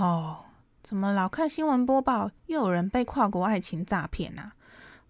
[0.00, 0.46] 哦，
[0.82, 4.54] 怎么老看新闻播报，又有人被跨国爱情诈骗啊？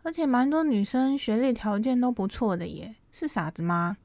[0.02, 3.98] 而且蛮多女生学历条件都不错的耶，是傻子吗？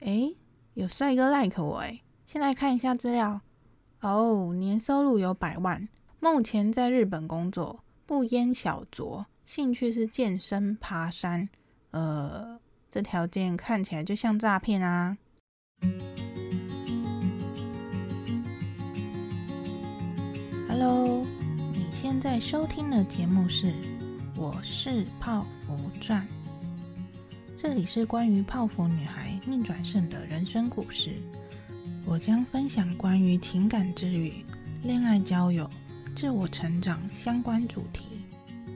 [0.00, 0.36] 诶，
[0.74, 3.42] 有帅哥 like 我诶，先来看一下资料。
[4.00, 5.88] 哦，年收入有百万，
[6.18, 11.48] 目前在日本工作，不烟小酌，兴趣是健身、爬山。
[11.92, 12.58] 呃，
[12.90, 15.16] 这条件看起来就像诈骗啊。
[20.74, 21.22] Hello，
[21.74, 23.66] 你现在收听的节目是
[24.34, 26.26] 《我是泡芙传》，
[27.54, 31.10] 这里是关于泡芙女孩逆转胜的人生故事。
[32.06, 34.32] 我将分享关于情感治愈、
[34.82, 35.68] 恋爱交友、
[36.16, 38.06] 自我成长相关主题，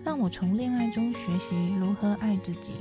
[0.04, 2.72] 让我从恋爱中学习如何爱自己，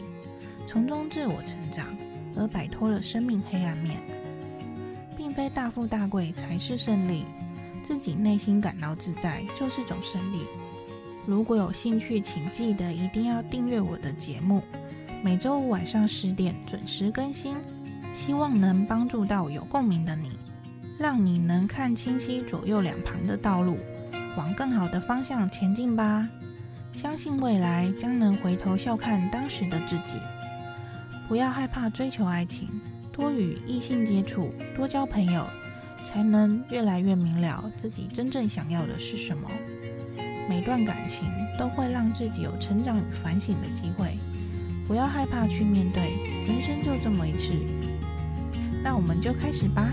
[0.67, 1.95] 从中自我成长，
[2.35, 4.03] 而摆脱了生命黑暗面，
[5.15, 7.23] 并非大富大贵才是胜利。
[7.85, 10.47] 自己内心感到自在就是种胜利。
[11.27, 14.63] 如果有兴趣，请记得一定要订阅我的节目，
[15.23, 17.55] 每周五晚上十点准时更新。
[18.11, 20.31] 希望能帮助到有共鸣的你，
[20.97, 23.77] 让你能看清晰左右两旁的道路，
[24.35, 26.27] 往更好的方向前进吧。
[26.91, 30.19] 相信未来将能回头笑看当时的自己。
[31.27, 32.67] 不要害怕追求爱情，
[33.11, 35.45] 多与异性接触，多交朋友。
[36.05, 39.49] 才能越来越明了自己真正想要的是什么。
[40.47, 41.27] 每段感情
[41.59, 44.15] 都会让自己有成长与反省的机会，
[44.87, 46.13] 不要害怕去面对，
[46.45, 47.53] 人生就这么一次。
[48.83, 49.91] 那我们就开始吧。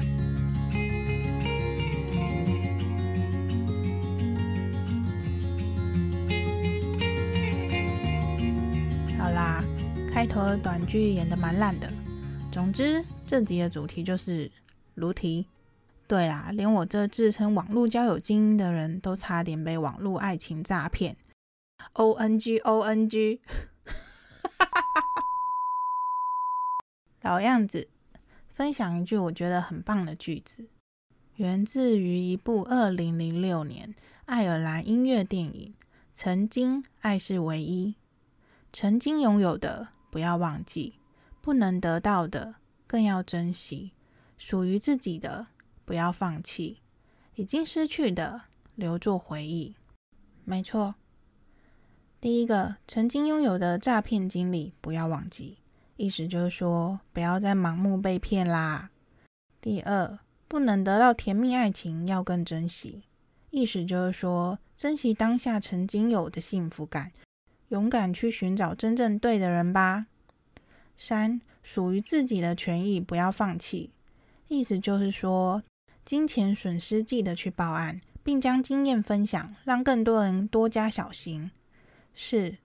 [9.19, 9.65] 好啦，
[10.13, 11.91] 开头的短剧演的蛮烂的。
[12.53, 14.51] 总之，这集的主题就是
[14.95, 15.47] 如题。
[16.13, 21.17] 对啦，连我这自称网络交友精英的人都差点被网络爱情诈骗。
[21.95, 23.41] O N G O N G，
[23.87, 25.15] 哈哈哈
[27.23, 27.89] 老样子，
[28.53, 30.67] 分享一句我觉得很棒的句子，
[31.37, 33.95] 源自于一部二零零六年
[34.27, 35.75] 爱尔兰音乐电影
[36.13, 37.87] 《曾经爱是唯一》。
[38.71, 40.97] 曾经拥有的不要忘记，
[41.41, 42.57] 不能得到的
[42.87, 43.93] 更要珍惜，
[44.37, 45.47] 属于自己的。
[45.85, 46.79] 不要放弃，
[47.35, 48.43] 已经失去的
[48.75, 49.75] 留作回忆。
[50.45, 50.95] 没错，
[52.21, 55.59] 第一个曾经拥有的诈骗经历不要忘记，
[55.97, 58.91] 意思就是说不要再盲目被骗啦。
[59.61, 63.03] 第二，不能得到甜蜜爱情要更珍惜，
[63.51, 67.13] 意思就是说珍惜当下曾经有的幸福感，
[67.69, 70.07] 勇敢去寻找真正对的人吧。
[70.97, 73.91] 三，属于自己的权益不要放弃，
[74.49, 75.63] 意思就是说。
[76.05, 81.51] 金钱损失，记得去报案，并将经验分享，让更多人多加小心。
[82.13, 82.57] 四，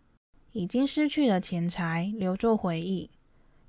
[0.53, 3.11] 已经失去了钱财，留作回忆。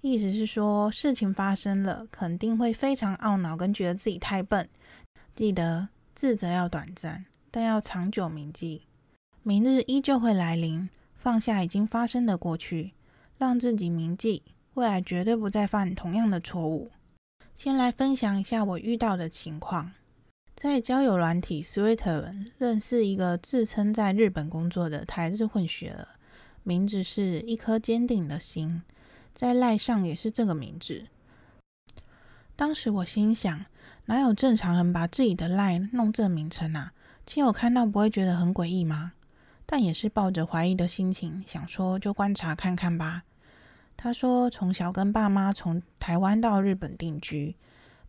[0.01, 4.69] 意思是说，事情发生了，肯定会非常懊恼，跟觉得自己太笨。
[5.34, 8.83] 记得自责要短暂，但要长久铭记。
[9.43, 12.95] 明日依旧会来临，放下已经发生的过去，
[13.37, 14.43] 让自己铭记，
[14.75, 16.91] 未来绝对不再犯同样的错误。
[17.59, 19.91] 先来分享一下我遇到的情况，
[20.55, 26.07] 在交友软体 Sweet 认识一个自称在日本工作的台日混血儿，
[26.63, 28.83] 名字是一颗坚定的心，
[29.35, 31.07] 在赖上也是这个名字。
[32.55, 33.67] 当时我心想，
[34.05, 36.93] 哪有正常人把自己的赖弄这名称啊？
[37.27, 39.15] 亲友看到不会觉得很诡异吗？
[39.67, 43.25] 但也是抱着怀疑的心情，想说就观察看看吧。
[44.00, 47.56] 他说，从小跟爸妈从台湾到日本定居，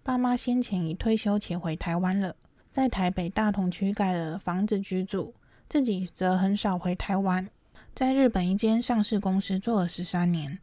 [0.03, 2.35] 爸妈先前已退休且回台湾了，
[2.69, 5.33] 在台北大同区盖了房子居住，
[5.67, 7.49] 自己则很少回台湾，
[7.95, 10.59] 在日本一间上市公司做了十三年，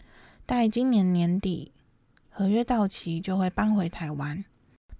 [0.47, 1.73] 待今年年底
[2.31, 4.45] 合约到期就会搬回台湾。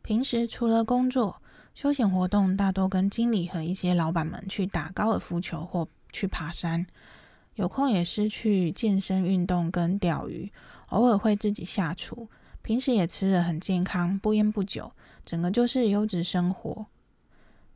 [0.03, 1.41] 平时除了工作，
[1.73, 6.85] 休闲活动大多跟经理和一些老板们去打高尔夫球或去爬山。
[7.57, 10.53] 有空也是去健身运动跟钓鱼，
[10.91, 12.29] 偶尔会自己下厨。
[12.63, 14.93] 平时也吃得很健康，不烟不酒，
[15.25, 16.87] 整个就是优质生活。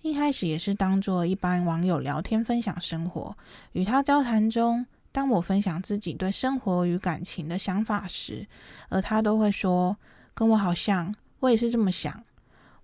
[0.03, 3.37] 一开始也是当做一般网友聊天分享生活，
[3.73, 8.47] 与他交谈中，当我分享自己对生活与感情的想法时，
[8.89, 9.97] 而他都会说
[10.35, 12.25] 跟我好像，我也是这么想，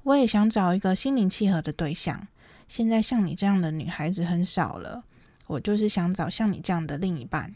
[0.02, 2.28] 我也想找一个心灵契合的对象。
[2.68, 5.04] 现在像你这样的女孩子很少了。
[5.46, 7.54] 我就是想找像你这样的另一半，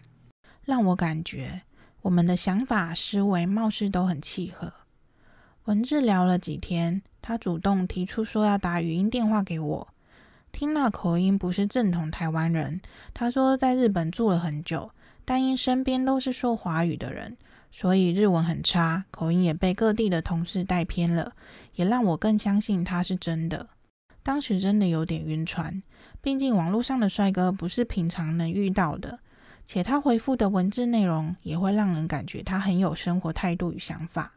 [0.65, 1.63] 让我感觉
[2.03, 4.73] 我们的想法、思维貌似都很契合。
[5.65, 9.89] 文字聊了几天，他主动提出说要打语音电话给我，
[10.51, 12.81] 听那口音不是正统台湾人。
[13.13, 14.91] 他说在日本住了很久，
[15.25, 17.37] 但因身边都是说华语的人，
[17.71, 21.33] 所以日文很差，口音也被各地的同事带偏了，
[21.75, 23.69] 也让我更相信他是真的。
[24.23, 25.83] 当时真的有点晕船，
[26.21, 29.19] 毕竟网络上的帅哥不是平常能遇到的，
[29.65, 34.35] 且他回复的文字内容也会让人感觉他很有生活态度与想法。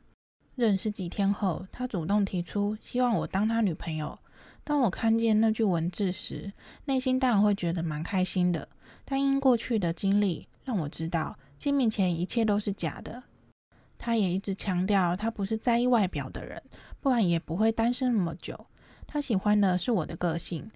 [0.55, 4.19] 认识几天后，他主动提出希望我当他女朋友。
[4.63, 6.53] 当我看见那句文字时，
[6.85, 8.69] 内心当然会觉得蛮开心的。
[9.03, 13.23] 但因过去的经历，让我知道见面前一切都是假的。
[13.97, 16.61] 他也一直强调他不是在意外表的人，
[17.01, 18.67] 不然也不会单身那么久。
[19.13, 20.71] 他喜欢的是我的个性。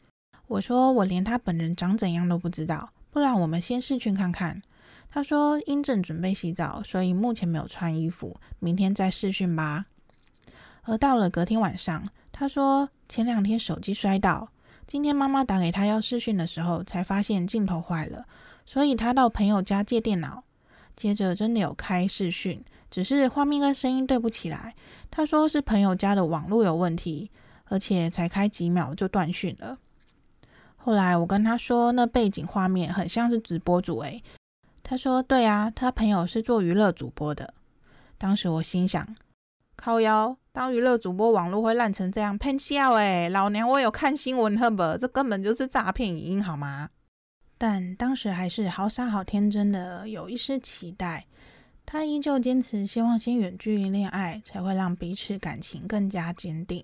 [0.46, 4.62] 我说我连他本人长怎样都不知道，不然我们先视讯看看。
[5.10, 9.88] 他说：“因正准备洗澡，所以目前没有穿衣服，明天再试训吧。”
[10.86, 14.50] 而到了隔天晚上，他说前两天手机摔到，
[14.86, 18.28] 今天妈妈打给他要试训的时候，才发现镜头坏了，
[18.68, 20.44] 所以他到朋友家借电脑。
[20.96, 24.76] 接着真的有开视讯，只是画面跟声音对不起来。
[25.10, 27.32] 他说是朋友家的网络有问题，
[27.70, 29.78] 而且才开几秒就断讯了。
[30.76, 34.24] 后来我跟他说，那背景画面很像是直播主诶。
[34.84, 37.54] 他说：“对啊，他朋友是做娱乐主播的。”
[38.18, 39.16] 当时我心想
[39.76, 46.90] ：“靠腰，当娱乐主播，网络会烂成这样，喷笑诶，老娘我有看新闻，赫不，这根本就是诈骗影音，好吗？”
[47.60, 51.26] 但当时还是好傻好天真的，有一丝期待。
[51.90, 56.84] 他依旧坚持，希望先远距离恋爱，才会让彼此感情更加坚定。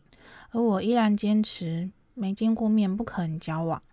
[0.52, 3.84] 而我依然坚持，没见过面不可能交往。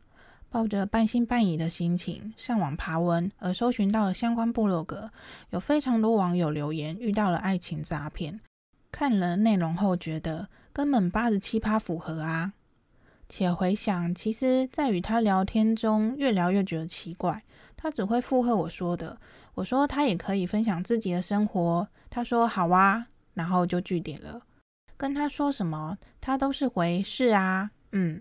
[0.50, 5.10] 抱着半信半疑的心情上网爬文，而搜寻到了相关部落格，
[5.50, 8.38] 有非常多网友留言遇到了爱情诈骗。
[8.92, 12.52] 看了内容后，觉得根本八十七趴符合啊！
[13.28, 17.42] 且回想，其实在与他聊天中，越聊越觉得奇怪。
[17.82, 19.18] 他只会附和我说的，
[19.54, 24.42] 我说他也可以分享自己的生活，他说好啊，然后就拒点了。
[24.98, 28.20] 跟他说什么，他都是回是啊，嗯。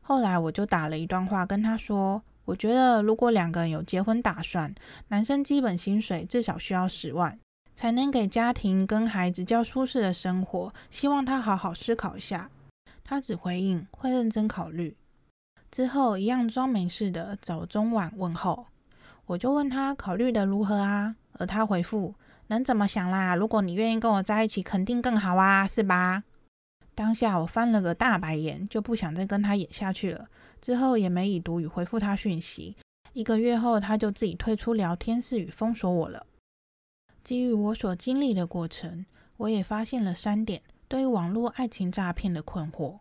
[0.00, 4.72] 后来我就打了一段话跟他说，我觉得如果两个人有结婚打算，
[5.08, 7.36] 男生基本薪水至少需要十万，
[7.74, 10.72] 才能给家庭跟孩子较舒适的生活。
[10.88, 12.48] 希望他好好思考一下。
[13.02, 14.96] 他只回应会认真考虑。
[15.70, 18.66] 之后一样装没事的早中晚问候，
[19.26, 21.16] 我就问他考虑的如何啊？
[21.34, 22.14] 而他回复
[22.48, 23.34] 能怎么想啦？
[23.34, 26.24] 如果你愿意跟我在一起，肯定更好啊，是吧？
[26.94, 30.28] 当下我翻了个大白眼，就不想再跟他演下去了。
[30.60, 32.76] 之后也没已读与回复他讯息。
[33.12, 36.26] 一个月后，他就自己退出聊天室与封锁我了。
[37.22, 39.06] 基于我所经历的过程，
[39.36, 42.98] 我也发现了三点对于网络爱情诈骗的困惑。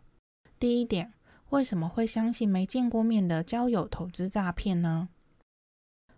[0.59, 1.11] 第一点，
[1.49, 5.09] 为什么会相信没见过面的交友投资诈骗呢？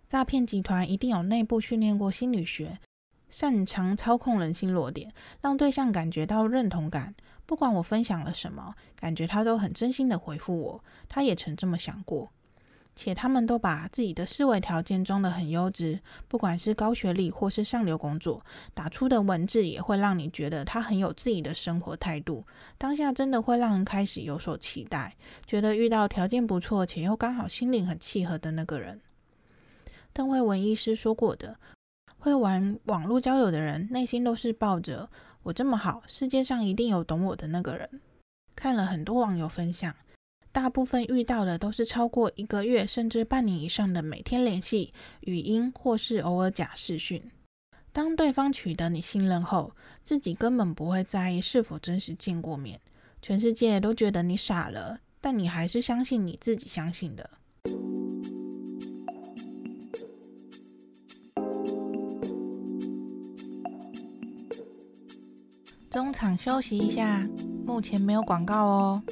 [0.06, 2.80] 诈骗集团一定有内部训练过心理学，
[3.30, 7.16] 擅长操控人性弱点，让对象感觉到认同感。
[7.46, 10.84] 不管我分享了什么，感觉他都很真心的回复我。
[11.08, 12.34] 他也曾这么想过，
[12.96, 22.46] 且他们都把自己的思维条件装得很优质，不管是高学历或是上流工作，打出的文字也会让你觉得他很有自己的生活态度。
[22.78, 25.16] 当下真的会让人开始有所期待，
[25.46, 29.02] 觉得遇到条件不错且又刚好心灵很契合的那个人。
[30.14, 31.58] 邓惠文医师说过的，
[32.18, 35.10] 会玩网络交友的人，内心都是抱着。
[35.44, 38.02] 我这么好，世界上一定有懂我的那个人。
[38.56, 39.96] 看了很多网友分享，
[40.52, 47.24] 大部分遇到的都是超过一个月甚至半年以上的每天联系、语音或是偶尔假视讯。
[47.94, 52.82] 当对方取得你信任后，自己根本不会在意是否真实见过面，
[53.22, 57.30] 全世界都觉得你傻了，但你还是相信你自己相信的。
[65.90, 67.28] 中场休息一下，
[67.66, 69.04] 目前没有广告哦。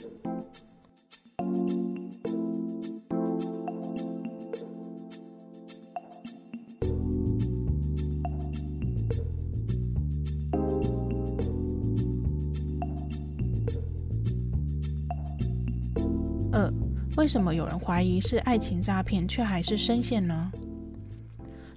[17.19, 20.49] 为什么有人怀疑是爱情诈骗，却还是深陷呢？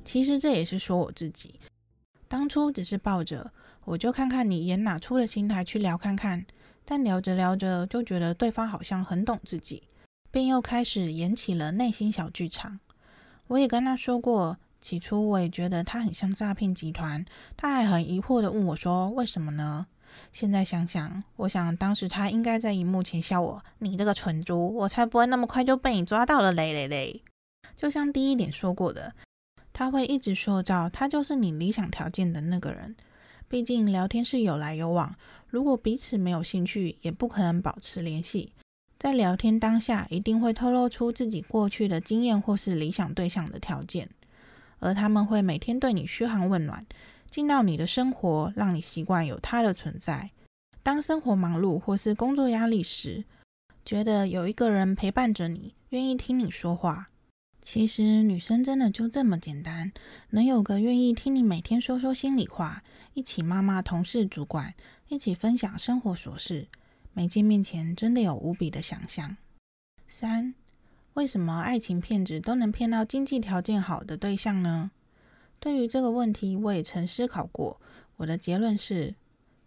[0.05, 1.59] 其实这也是说我自己，
[2.29, 3.51] 当初只是抱着。
[3.85, 6.47] 我就看看你演哪出的心态去聊看看，
[6.85, 9.83] 但聊着聊着就觉得对方好像很懂自己，
[10.31, 12.79] 便又开始演起了内心小剧场。
[13.49, 17.25] 我也跟他说过，起初我也觉得他很像诈骗集团，
[17.57, 19.89] 他还很疑惑的问我说：“为什么呢？”
[20.33, 27.23] 现在想想，我想当时他应该在荧幕前笑我：“你这个蠢猪，我才不会那么快就被你抓到了嘞嘞嘞！”
[27.77, 29.15] 就像第一点说过的，
[29.73, 32.97] 他会一直塑造他就是你理想条件的那个人。
[33.49, 35.15] 毕竟聊天是有来有往，
[35.47, 38.53] 如果彼此没有兴趣，也不可能保持联系。
[38.99, 44.09] 在聊天当下，一定会透露出自己过去的经验或是理想对象的条件，
[44.79, 46.87] 而他们会每天对你嘘寒问暖。
[47.33, 50.33] 进到你的生活，让你习惯有他的存在。
[50.83, 53.25] 当生活忙碌或是工作压力时，
[53.87, 57.09] 觉得有一个人陪伴着你，愿意听你说话。
[57.63, 59.93] 其实女生真的就这么简单，
[60.29, 62.83] 能有个愿意听你每天说说心里话，
[63.15, 64.75] 一起骂骂同事主管，
[65.09, 66.69] 一起分享生活琐事，
[67.15, 69.39] 没见面前真的有无比的想象。
[70.07, 70.53] 三，
[71.15, 74.91] 为什么爱情骗子都能骗到经济条件好的对象呢？
[75.63, 77.81] 对于这个问题，我也曾思考过。
[78.17, 79.15] 我的结论是，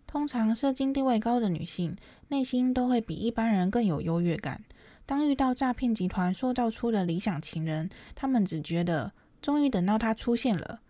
[0.06, 1.96] 通常社经地位高的女性，
[2.28, 4.66] 内心都会比一般人更有优越感。
[5.06, 10.82] 当遇到诈骗集团塑造出的理想情人，她们只觉得终于等到他出现了，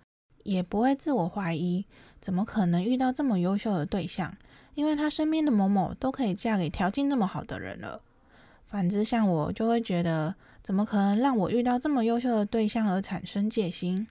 [0.43, 1.85] 也不会自我怀疑，
[2.19, 4.35] 怎么可能遇到这么优秀的对象？
[4.73, 8.01] 因为她身边的某某都可以嫁给条件这么好的人了。
[8.65, 10.33] 反之，像我就会觉得，
[10.63, 14.07] 怎么可能让我遇到这么优秀的对象而产生戒心？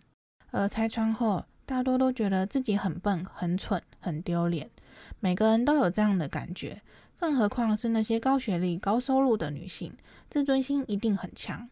[0.56, 4.70] 而拆穿后，大多都觉得自己很笨、很蠢、很丢脸。
[5.18, 6.80] 每个人都有这样的感觉，
[7.18, 9.92] 更何况是那些高学历、高收入的女性，
[10.30, 11.68] 自尊心一定很强。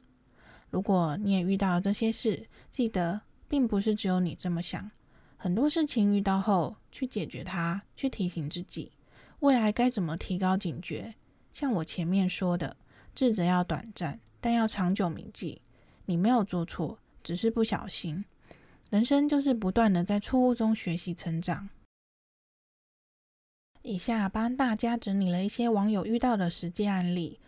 [0.71, 4.91] 如果你也遇到这些事，记得并不是只有你这么想。
[5.37, 8.91] 很多事情遇到后，去解决它，去提醒自己
[9.39, 11.15] 未来该怎么提高警觉。
[11.53, 12.77] 像我前面说的，
[13.15, 15.63] 智者要短暂，但要长久铭记。
[16.07, 18.25] 你没有做错，只是不小心。
[18.93, 21.71] 人生就是不断的在错误中学习成长。
[23.81, 27.41] 以下帮大家整理了一些网友遇到的实际案例，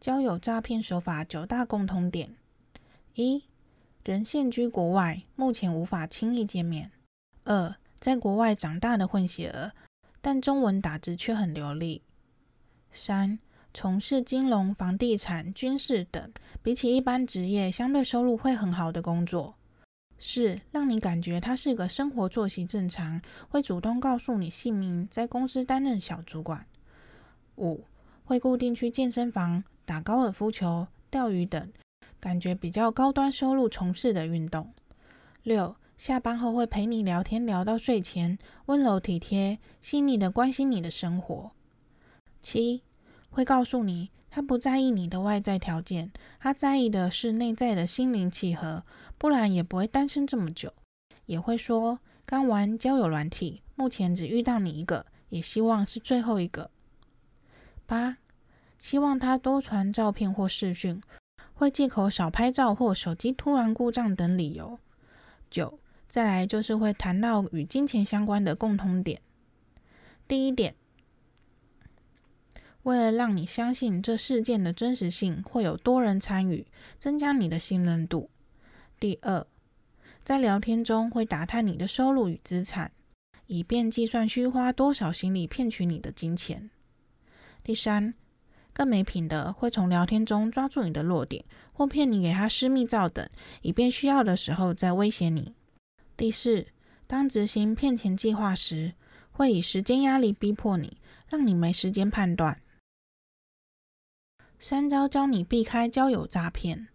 [0.00, 2.36] 交友诈骗手法九大共通点：
[3.14, 3.42] 一、
[4.04, 6.86] 人现居国外，目前无法轻易见面；
[7.42, 9.72] 二、在国外长大的混血儿，
[10.20, 12.02] 但中文打字却很流利；
[12.92, 13.40] 三、
[13.74, 16.32] 从事金融、房地产、军事等，
[16.62, 19.56] 比起一般职业，相对收入会很好的工作。
[20.24, 26.64] 四，让你感觉他是个生活作息正常，会主动告诉你姓名，在公司担任小主管。
[27.56, 27.84] 五，
[28.22, 31.72] 会固定去健身房、打高尔夫球、钓鱼等，
[32.20, 34.72] 感觉比较高端收入从事的运动。
[35.42, 41.50] 六，下班后会陪你聊天聊到睡前，温柔体贴、细腻的关心你的生活。
[42.40, 42.84] 七，
[43.28, 44.12] 会告诉你。
[44.34, 46.10] 他不在意你的外在条件，
[46.40, 48.82] 他在意的是内在的心灵契合，
[49.18, 50.72] 不然也不会单身这么久。
[51.26, 56.70] 也会说刚玩交友软体，目前只遇到你一个，也希望是最后一个。
[57.84, 58.16] 八，
[58.78, 61.02] 希望他多传照片或视讯，
[61.52, 64.78] 会借口少拍照或手机突然故障等理由。
[65.50, 69.20] 九，再来就是会谈到与金钱相关的共通点。
[70.26, 70.74] 第一点。
[72.82, 76.66] 为了让你相信这事件的真实性，会有多人参与，
[76.98, 78.28] 增加你的信任度。
[78.98, 79.46] 第二，
[80.24, 82.90] 在聊天中会打探你的收入与资产，
[83.46, 86.70] 以便计算需花多少心力骗取你的金钱。
[87.62, 88.14] 第三，
[88.72, 93.28] 更没品的会从聊天中抓住你的弱点，或骗你给他私密照等，
[93.60, 95.54] 以便需要的时候再威胁你。
[96.16, 96.66] 第四，
[97.06, 98.94] 当执行骗钱计划时，
[99.30, 100.96] 会以时间压力逼迫你，
[101.28, 102.60] 让你没时间判断。
[104.64, 106.86] 三招教你避开交友诈骗：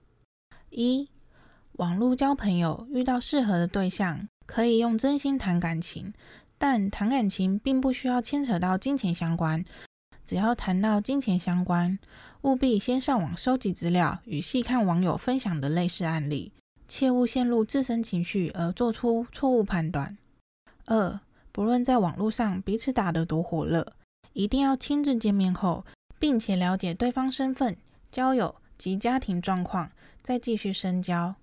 [0.69, 1.09] 一、
[1.74, 6.13] 网络交朋友，遇到适合的对象，可以用真心谈感情，
[6.57, 9.65] 但谈感情并不需要牵扯到金钱相关。
[10.24, 12.00] 只要谈到金钱相关，
[12.43, 16.53] 务必先上网收集资料与细看网友分享的类似案例，
[16.88, 20.17] 切勿陷入自身情绪而做出错误判断。
[20.86, 21.19] 二、
[21.51, 23.91] 不论在网络上彼此打得多火热，
[24.31, 25.83] 一定要亲自见面后。
[26.19, 27.77] 并且了解对方身份、
[28.12, 31.36] 交友及家庭状况，再继续深交。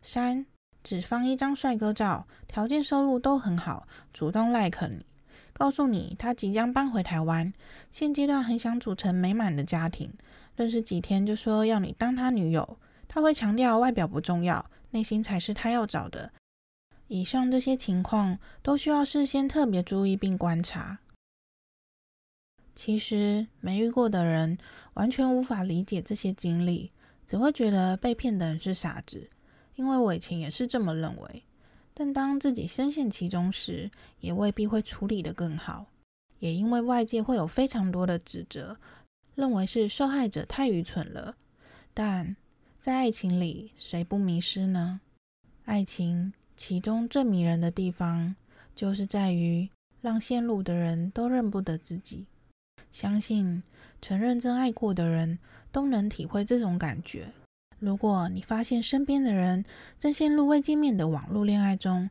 [0.00, 0.46] 三、
[0.82, 5.04] 只放一张帅哥照，条件收入都很好，主动 like 你，
[5.52, 7.52] 告诉你他即将搬回台湾，
[7.90, 10.12] 现阶段很想组成美满的家庭，
[10.56, 16.32] 认识几天就说要你当他女友，他会强调外表不重要，内心才是他要找的。
[17.08, 20.98] 以上这些情况都需要事先特别注意并观察。
[22.74, 24.56] 其实没遇过的人
[24.94, 26.90] 完全无法理解这些经历，
[27.26, 29.28] 只会觉得被骗的人是傻子。
[29.74, 31.42] 因为我以前也是这么认为，
[31.94, 35.86] 但当自己深陷其中时，也未必会处理得更好。
[36.38, 38.76] 也因为外界会有非常多的指责，
[39.34, 41.36] 认为是受害者太愚蠢了。
[41.94, 42.36] 但
[42.80, 45.00] 在爱情里，谁不迷失呢？
[45.64, 48.34] 爱情其中最迷人的地方，
[48.74, 52.26] 就是在于让陷入的人都认不得自己。
[52.92, 53.62] 相信
[54.00, 55.38] 曾认真爱过的人
[55.72, 57.32] 都能体会这种感觉。
[57.78, 59.64] 如果你发现身边的人
[59.98, 62.10] 正陷入未见面的网络恋爱中，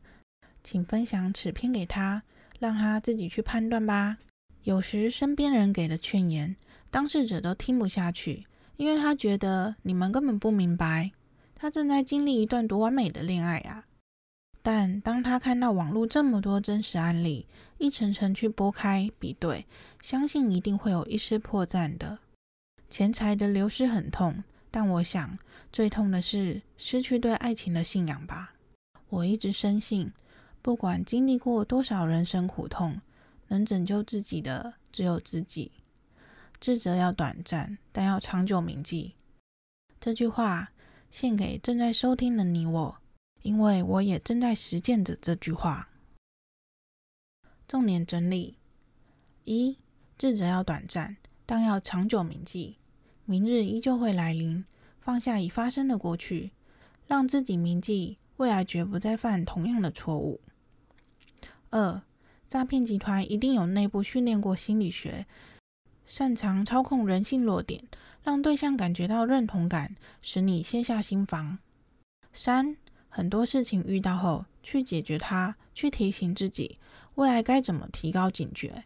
[0.62, 2.22] 请分享此篇给他，
[2.58, 4.18] 让他自己去判断吧。
[4.64, 6.56] 有时身边人给的劝言，
[6.90, 8.46] 当事者都听不下去，
[8.76, 11.12] 因为他觉得你们根本不明白，
[11.54, 13.86] 他正在经历一段多完美的恋爱啊。
[14.62, 17.46] 但当他看到网络这么多真实案例，
[17.78, 19.66] 一层层去剥开比对，
[20.00, 22.18] 相信一定会有一丝破绽的。
[22.88, 24.44] 钱财的流失很痛。
[24.74, 25.38] 但我想，
[25.70, 28.54] 最痛的是失去对爱情的信仰吧。
[29.10, 30.10] 我一直深信，
[30.62, 33.02] 不管经历过多少人生苦痛，
[33.48, 35.72] 能拯救自己的只有自己。
[36.58, 39.12] 智者要短暂，但要长久铭记。
[40.00, 40.70] 这句话
[41.10, 42.96] 献给正在收听的你我，
[43.42, 45.88] 因为我也正在实践着这句话。
[47.68, 48.56] 重点整理：
[49.44, 49.78] 一、
[50.16, 52.76] 智者要短暂，但要长久铭记。
[53.24, 54.64] 明日依旧会来临，
[55.00, 56.50] 放下已发生的过去，
[57.06, 60.40] 让自己铭记未来，绝不再犯同样的错误。
[61.70, 62.02] 二、
[62.48, 65.26] 诈骗集团一定有内部训练过心理学，
[66.04, 67.84] 擅长操控人性弱点，
[68.22, 71.58] 让对象感觉到认同感，使你卸下心防。
[72.32, 72.76] 三、
[73.14, 76.78] 很多事情遇到后，去解决它，去提醒自己
[77.16, 78.84] 未来该怎么提高警觉。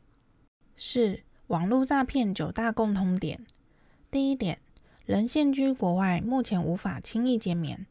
[0.77, 3.47] 四、网络诈骗九大共通点。
[4.11, 4.59] 第一点，
[5.05, 7.87] 人现居国外，目前无法轻易见面。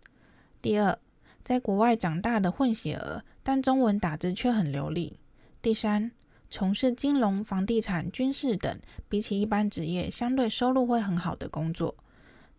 [0.61, 0.99] 第二，
[1.41, 5.17] 在国外长大的混血儿，但中文打字却很流利。
[5.61, 6.11] 第三，
[6.49, 8.77] 从事金融、房地产、军事等，
[9.07, 11.95] 比起一般职业，相对收入会很好的工作。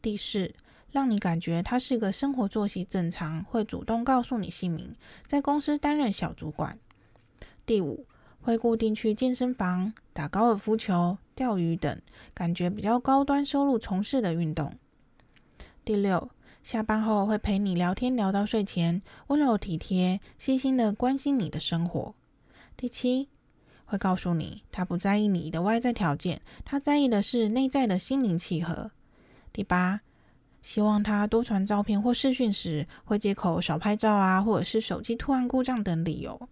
[0.00, 0.54] 第四，
[0.97, 6.79] 让你感觉他是个生活作息正常，会主动告诉你姓名，在公司担任小主管。
[7.66, 8.07] 第五，
[8.40, 12.01] 会固定去健身房、打高尔夫球、钓鱼等
[12.33, 14.73] 感觉比较高端收入从事的运动。
[15.85, 16.31] 第六，
[16.62, 22.14] 下班后会陪你聊天聊到睡前，温柔体贴、细心的关心你的生活。
[22.75, 23.29] 第七，
[23.85, 28.92] 会告诉你他不在意你的外在条件，他在意的是内在的心灵契合。
[29.53, 30.01] 第八，
[30.66, 36.48] 希望他多传照片或视讯时会借口少拍照啊，或者是手机突然故障等理由。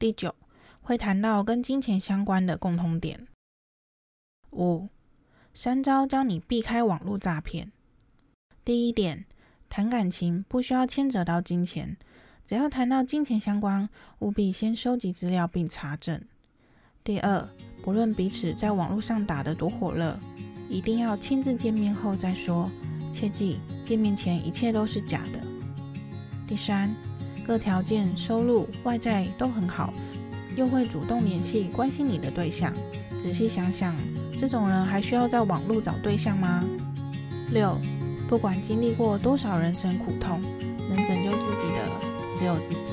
[0.00, 0.34] 第九。
[0.82, 3.26] 会谈到跟金钱相关的共通点。
[4.52, 4.88] 五、
[5.52, 7.72] 三招教你避开网络诈骗。
[8.64, 9.24] 第一点，
[9.68, 11.96] 谈感情不需要牵扯到金钱，
[12.44, 13.88] 只要谈到金钱相关，
[14.20, 16.22] 务必先收集资料并查证。
[17.02, 17.48] 第二，
[17.82, 20.16] 不论彼此在网络上打得多火热，
[20.68, 22.70] 一定要亲自见面后再说，
[23.16, 25.40] 切记见面前一切都是假的。
[26.46, 26.94] 第三，
[27.46, 29.94] 各条件、收入、外在都很好。
[30.54, 32.70] 又会主动联系、关心你的对象，
[33.18, 33.94] 仔细想想，
[34.38, 36.62] 这种人还需要在网络找对象吗？
[37.52, 37.78] 六，
[38.28, 40.42] 不管经历过多少人生苦痛，
[40.90, 41.90] 能拯救自己的
[42.36, 42.92] 只有自己。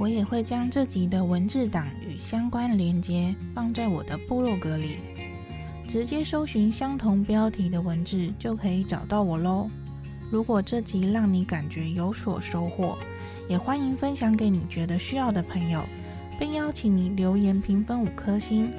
[0.00, 4.96] 我也会将这集的文字档与相关连接放在我的部落格里，
[5.86, 9.68] 直接搜寻相同标题的文字就可以找到我喽。
[10.30, 12.96] 如果这集让你感觉有所收获，
[13.46, 15.84] 也欢迎分享给你觉得需要的朋友，
[16.38, 18.72] 并邀请你留言评分五颗星，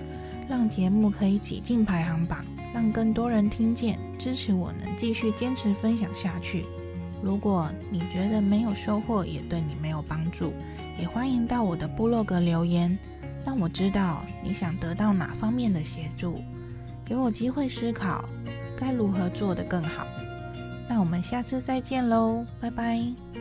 [0.49, 6.65] 让节目可以挤进排行榜，让更多人听见，支持我能继续坚持分享下去。
[7.21, 10.53] 如果你觉得没有收获，也对你没有帮助，
[10.99, 12.97] 也欢迎到我的部落格留言，
[13.45, 16.41] 让我知道你想得到哪方面的协助，
[17.05, 18.25] 给我机会思考
[18.75, 20.07] 该如何做得更好。
[20.89, 23.40] 那我们下次再见喽，拜拜。